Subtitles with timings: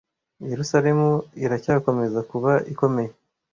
[0.49, 1.09] yerusalemu
[1.43, 3.11] iracyakomeza kuba ikomeye